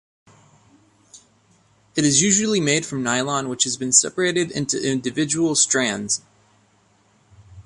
[1.95, 6.21] It is usually made from nylon which has been separated into individual strands.